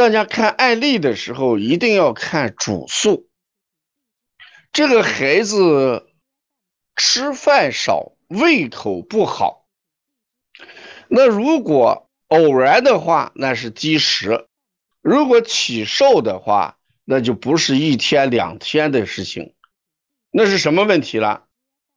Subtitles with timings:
[0.00, 3.28] 大家看案例的时候一定要看主诉。
[4.72, 6.08] 这个孩子
[6.96, 9.66] 吃饭少，胃口不好。
[11.08, 14.46] 那如果偶然的话，那是积食；
[15.02, 19.54] 如果起瘦的话，那就不是一天两天的事情。
[20.30, 21.44] 那是什么问题了？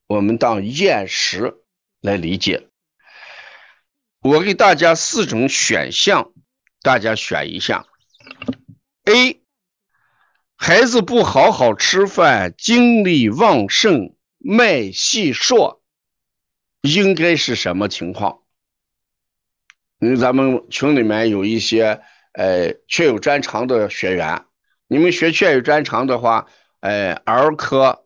[0.07, 1.55] 我们当厌食
[2.01, 2.67] 来理解。
[4.19, 6.33] 我给大家四种选项，
[6.81, 7.87] 大家选一下。
[9.05, 9.41] A，
[10.55, 15.83] 孩子不好好吃饭，精力旺盛，脉细硕，
[16.81, 18.39] 应该是什么情况？
[19.99, 24.45] 因为咱们群里面有一些呃确有专长的学员，
[24.87, 26.47] 你们学确有专长的话，
[26.79, 28.05] 呃儿科。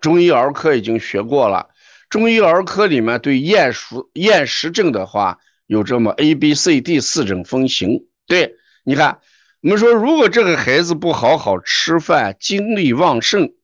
[0.00, 1.70] 中医儿科已经学过了，
[2.10, 8.08] 中医儿科里面对厌食厌食症的话，有这么 A、B、C、D 四种分型。
[8.26, 9.20] 对，你看，
[9.64, 13.54] 我们说如果这个孩子不好好吃饭，精力旺盛，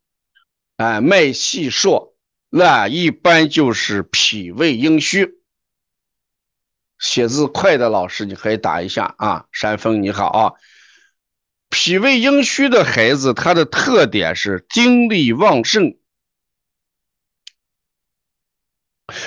[0.79, 2.17] 哎，脉细硕，
[2.49, 5.43] 那一般就是脾胃阴虚。
[6.99, 9.45] 写字快的老师，你可以打一下啊。
[9.53, 10.53] 山峰你好啊，
[11.69, 15.99] 脾胃阴虚的孩子，他的特点是精力旺盛。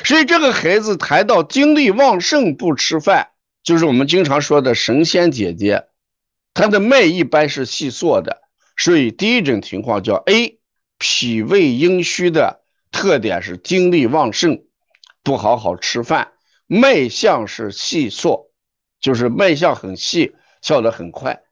[0.03, 3.29] 所以这个孩子谈到精力旺盛不吃饭，
[3.61, 5.85] 就是我们经常说的神仙姐姐，
[6.53, 8.41] 她的脉一般是细缩的。
[8.77, 10.59] 所以第一种情况叫 A，
[10.97, 14.63] 脾胃阴虚的特点是精力旺盛，
[15.23, 16.33] 不好好吃饭，
[16.67, 18.51] 脉象是细缩，
[18.99, 21.43] 就是脉象很细，跳得很快。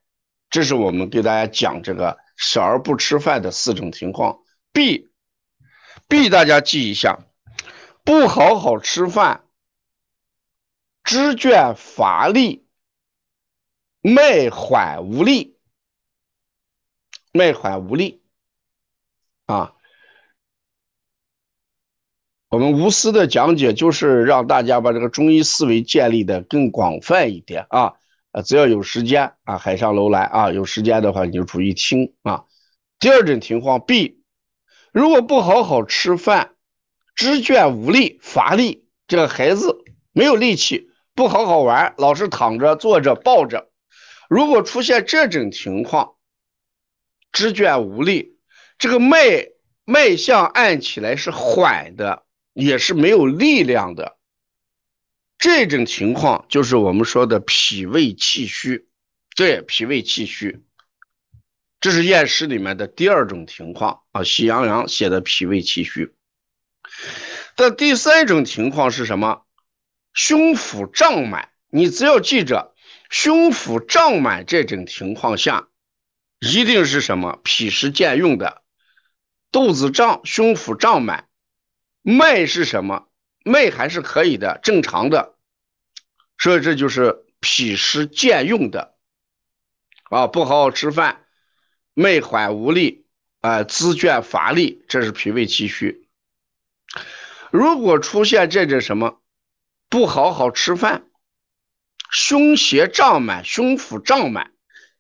[0.49, 4.39] 这是我们给大家讲这个小儿不吃饭的四种情况。
[4.73, 7.19] B，B 大家记一下。
[8.03, 9.43] 不好好吃饭，
[11.03, 12.60] 知倦乏力，
[14.01, 15.57] 脉缓无力，
[17.31, 18.21] 脉缓无力
[19.45, 19.73] 啊！
[22.49, 27.93] 我们无私的讲解，就是让大家把这个中医思维建立的更广泛一点啊！
[28.31, 32.45] 啊，只要有时间啊，海上楼来啊，有时间的话你就注意听啊。
[32.99, 34.21] 第二种情况，B，
[34.91, 36.55] 如果不好好吃饭。
[37.13, 43.70] 肢倦无力、乏力，这个孩子没有力气，不好好玩，老是躺着、坐着、抱着。
[44.31, 46.15] 如果出现这种情况，
[47.33, 48.37] 肢倦无力，
[48.77, 49.49] 这个脉
[49.83, 54.17] 脉象按起来是缓的，也是没有力量的。
[55.37, 58.87] 这种情况就是我们说的脾胃气虚，
[59.35, 60.63] 对，脾胃气虚，
[61.81, 64.23] 这是验尸里面的第二种情况啊。
[64.23, 66.13] 喜羊羊写的脾胃气虚。
[67.57, 69.41] 但第三种情况是什么？
[70.13, 71.49] 胸腹胀满。
[71.69, 72.70] 你只要记着，
[73.11, 75.67] 胸腹胀满这种情况下，
[76.39, 77.41] 一定是什么？
[77.43, 78.63] 脾湿兼用的，
[79.51, 81.27] 肚子胀，胸腹胀满，
[82.01, 83.09] 脉是什么？
[83.43, 85.35] 脉还是可以的，正常的。
[86.37, 88.95] 所以这就是脾湿兼用的
[90.09, 90.27] 啊！
[90.27, 91.25] 不好好吃饭，
[91.93, 93.05] 脉缓无力，
[93.41, 96.07] 啊，肢倦乏力，这是脾胃气虚。
[97.51, 99.21] 如果出现这种什么
[99.89, 101.10] 不好好吃饭，
[102.11, 104.51] 胸胁胀满，胸腹胀满，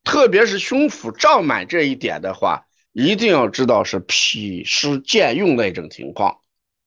[0.03, 6.39] 特别是胸腹胀满这一点的话，一定要知道是脾湿兼用那种情况，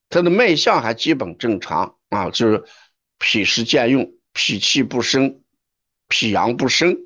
[0.08, 2.64] 他的脉象还基本正常啊，就是
[3.18, 5.42] 脾湿兼用，脾气不升，
[6.08, 6.96] 脾阳不升。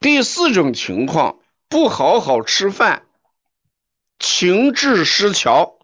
[0.00, 3.06] 第四种情况，不好好吃饭，
[4.18, 5.78] 情志失调。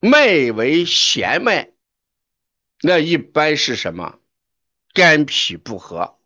[0.00, 1.72] 脉为弦脉，
[2.82, 4.18] 那一般是什么？
[4.92, 6.16] 肝脾不和。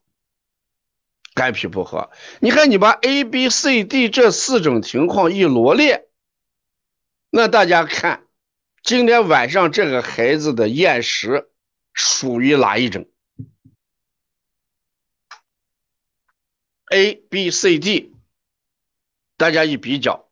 [1.34, 6.10] 肝脾不和，你看你把 A、B、C、D 这四种情况一罗列，
[7.30, 8.26] 那大家看，
[8.82, 11.50] 今天晚上这个孩子的厌食
[11.94, 13.08] 属于哪一种
[16.90, 18.14] ？A、B、C、D，
[19.38, 20.28] 大家一比较，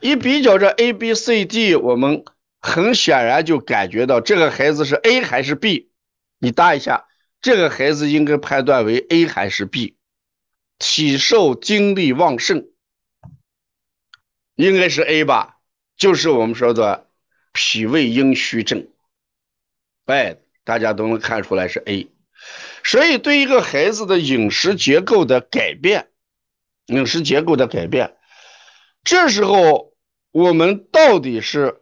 [0.00, 2.24] 一比较这 A、B、C、D，我们。
[2.60, 5.90] 很显然就感觉到这个孩子是 A 还是 B，
[6.38, 7.06] 你答一下，
[7.40, 9.96] 这个孩子应该判断为 A 还是 B？
[10.78, 12.68] 体瘦精力旺盛，
[14.56, 15.56] 应该是 A 吧？
[15.96, 17.08] 就是我们说的
[17.52, 18.88] 脾胃阴虚症。
[20.04, 22.10] 哎，大家都能看出来是 A。
[22.84, 26.08] 所以对一个孩子的饮食结构的改变，
[26.86, 28.16] 饮食结构的改变，
[29.02, 29.94] 这时候
[30.30, 31.80] 我们到底是？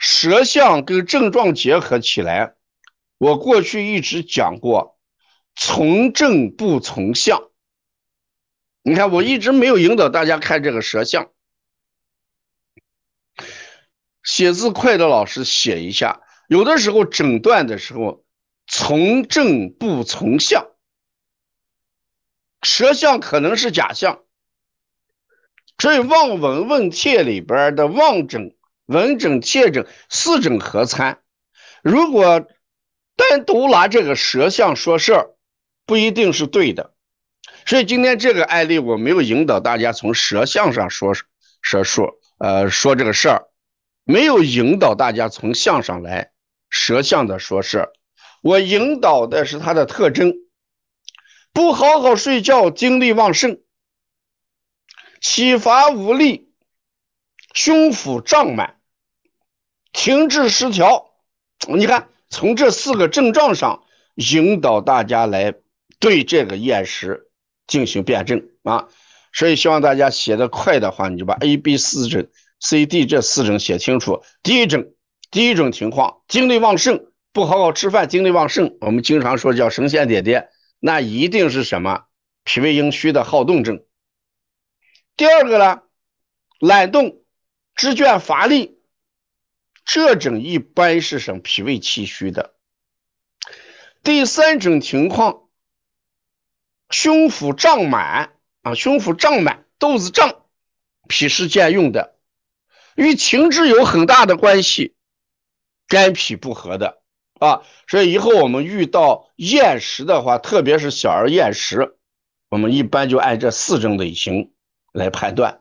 [0.00, 2.54] 舌象跟症状结合起来，
[3.18, 4.98] 我过去一直讲过，
[5.54, 7.50] 从症不从相。
[8.82, 11.30] 你看，我一直没有引导大家看这个舌象。
[14.22, 18.24] 写字快的老师写一下，有的时候诊断的时候
[18.66, 20.66] 从症不从相，
[22.62, 24.24] 舌象可能是假象。
[25.78, 28.56] 所以《望闻问切》里边的望诊、
[28.90, 31.22] 闻诊、切诊四诊合参，
[31.80, 32.44] 如果
[33.14, 35.30] 单独拿这个舌象说事儿，
[35.86, 36.92] 不一定是对的。
[37.66, 41.14] 所以今天这个案例我没有引导大家从舌象上说
[41.62, 43.46] 舌说，呃，说这个事儿。
[44.02, 46.32] 没有引导大家从相上来
[46.68, 47.92] 舌相的说事儿。
[48.42, 50.34] 我引导的是它的特征：
[51.52, 53.60] 不好好睡觉，精力旺盛，
[55.20, 56.52] 体乏无力，
[57.54, 58.79] 胸腹胀满，
[59.92, 61.10] 停滞失调。
[61.68, 63.82] 你看，从这四个症状上
[64.14, 65.54] 引导大家来
[65.98, 67.28] 对这个厌食
[67.66, 68.88] 进行辩证啊。
[69.32, 72.28] 所以希望大家写的快的话，你就把 A、B 四症。
[72.62, 74.22] C、D 这四种写清楚。
[74.42, 74.84] 第一种，
[75.30, 82.02] 第一种情况，精力旺盛，不好好吃饭，精力旺盛，我们经常说叫神仙爹爹，那一定是什么？
[82.44, 83.82] 脾胃阴虚的好动症。
[85.16, 85.80] 第二个呢，
[86.58, 87.22] 懒动、
[87.74, 88.79] 肢倦乏力，
[89.84, 91.40] 这种一般是什么？
[91.40, 92.54] 脾胃气虚的。
[94.02, 95.48] 第三种情况，
[96.90, 98.32] 胸腹胀满
[98.62, 100.44] 啊，胸腹胀满，肚子胀，
[101.08, 102.16] 脾湿兼用的。
[102.96, 104.94] 与情志有很大的关系，
[105.86, 107.00] 肝脾不和的
[107.38, 111.96] 啊，所以以后我们遇到厌食的话，特别是小儿厌食，
[112.48, 114.52] 我们一般就按这四种类型
[114.92, 115.60] 来判断，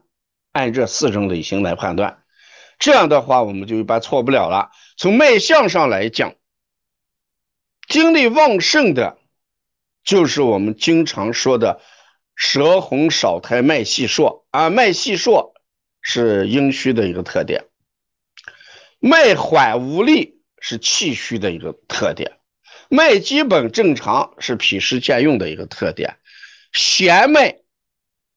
[0.51, 2.19] 按这四种类型来判断，
[2.80, 4.72] 这样的话我们就一般错不了了。
[4.98, 6.34] 从脉象上来讲，
[7.88, 9.20] 精力旺盛的，
[10.04, 11.80] 就是我们经常说的
[12.34, 15.54] 舌红少苔、脉细数啊，脉细数。
[16.02, 17.66] 是阴虚的一个特点，
[19.00, 22.40] 脉缓无力是气虚的一个特点，
[22.88, 26.18] 脉基本正常是脾湿兼用的一个特点，
[26.72, 27.58] 弦脉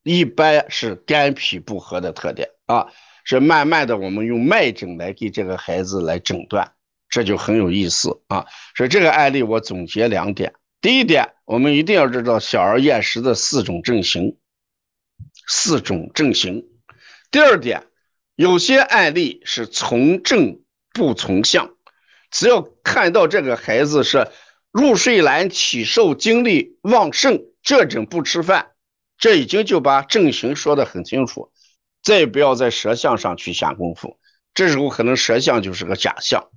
[0.02, 2.92] 一般是肝脾不和的特点啊。
[3.24, 6.72] 是慢慢的，我们用脉诊来给这个孩子来诊断，
[7.08, 8.46] 这就很有意思啊。
[8.76, 14.36] 所以这个案例我总结两点：第一点，我们一定要知道小儿厌食的四种症型，
[15.46, 16.64] 四种症型。
[17.30, 17.84] 第二点，
[18.34, 20.60] 有些案例是从正
[20.92, 21.70] 不从相，
[22.30, 24.28] 只要看到这个孩子是
[24.72, 28.72] 入睡难、体瘦、精力旺盛，这种不吃饭，
[29.16, 31.51] 这已经就把症型说得很清楚，
[32.02, 34.18] 再也不要在舌象上去下功夫，
[34.54, 36.50] 这时候可能舌象就是个假象。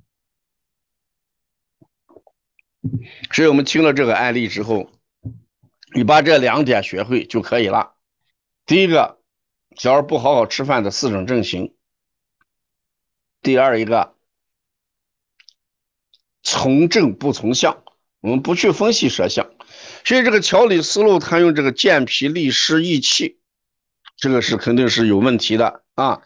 [3.31, 4.91] 所以我们听了这个案例之后，
[5.93, 7.95] 你把这两点学会就可以了。
[8.65, 9.19] 第一个。
[9.77, 11.75] 小儿不好好吃饭的四种症型。
[13.41, 14.15] 第二一个，
[16.43, 17.83] 从正不从相，
[18.21, 19.51] 我们不去分析舌象，
[20.05, 23.37] 所以这个调理思路，他用这个健脾利湿益气，
[24.17, 26.21] 这个是肯定是有问题的啊。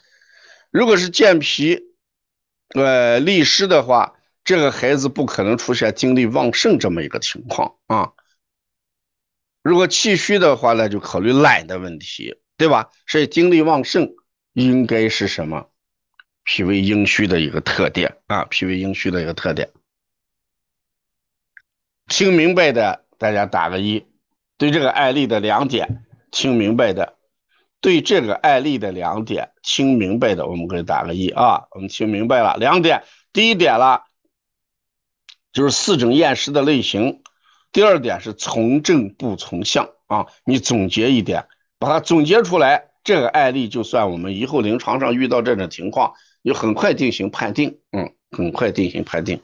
[0.72, 1.82] 如果是健脾，
[2.76, 8.14] 呃利湿的话，这个孩子不可能出现精力旺盛这么一个情况啊。
[9.62, 12.42] 如果气虚的话呢，就考虑懒的问题。
[12.60, 12.90] 对吧？
[13.08, 14.16] 所以精力旺盛
[14.52, 15.70] 应该是什么？
[16.44, 19.72] 脾胃阴虚的一个特点啊，脾胃阴虚的一个特点。
[22.10, 24.06] 听明白的，大家打个一。
[24.58, 27.16] 对这个案例的两点听明白的，
[27.82, 31.64] 对这个案例的两点听明白的，我们可以打个一啊。
[31.72, 34.04] 我们听明白了两点，第一点了，
[35.52, 37.22] 就是四种厌食的类型；
[37.72, 40.28] 第二点是从正不从相啊。
[40.44, 41.46] 你总结一点。
[41.82, 49.42] 把它总结出来，这个案例就算我们以后临床上遇到这种情况，你很快进行判定，嗯，很快进行判定。